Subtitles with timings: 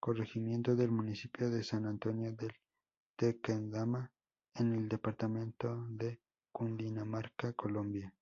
[0.00, 2.54] Corregimiento del Municipio de San Antonio del
[3.16, 4.10] Tequendama
[4.54, 8.14] en el departamento de Cundinamarca, Colombia.